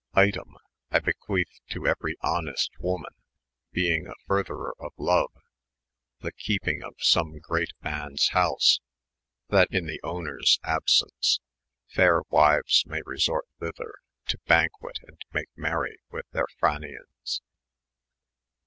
Item, 0.15 0.55
I 0.89 0.97
bequethe 0.99 1.59
to 1.69 1.79
euery 1.81 2.15
honest 2.21 2.71
woman, 2.79 3.11
beyng 3.71 4.07
a 4.09 4.15
fdrtherer 4.27 4.71
of 4.79 4.93
lone, 4.97 5.27
the 6.21 6.31
kepyng 6.31 6.81
of 6.81 6.95
some 6.97 7.37
great 7.37 7.73
mans 7.83 8.27
boose, 8.33 8.79
that 9.49 9.67
in 9.69 9.85
the 9.85 9.99
owners 10.01 10.59
absence, 10.63 11.39
fayre 11.87 12.23
wyues 12.31 12.83
may 12.87 13.03
resorte 13.05 13.45
thyther, 13.59 13.91
to 14.29 14.39
banket 14.47 14.97
& 15.21 15.33
make 15.33 15.49
mery 15.55 15.99
with 16.09 16.25
their 16.31 16.47
Frannians. 16.59 17.41